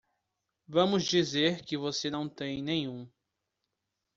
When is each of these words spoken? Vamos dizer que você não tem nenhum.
Vamos 0.67 1.03
dizer 1.05 1.63
que 1.63 1.77
você 1.77 2.09
não 2.09 2.27
tem 2.27 2.63
nenhum. 2.63 3.07